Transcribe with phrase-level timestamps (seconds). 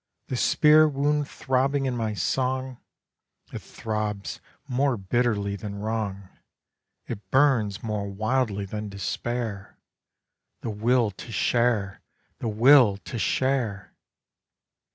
[0.29, 2.79] The spear wound throbbing in my song,
[3.53, 6.27] It throbs more bitterly than wrong,
[7.05, 9.77] It burns more wildly than despair,
[10.61, 12.01] The will to share,
[12.39, 13.93] The will to share!